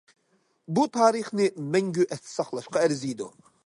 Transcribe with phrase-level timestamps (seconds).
[0.77, 1.47] بۇ تارىخنى
[1.77, 3.35] مەڭگۈ ئەستە ساقلاشقا ئەرزىيدۇ.